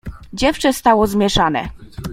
[0.33, 1.69] "Dziewczę stało zmieszane."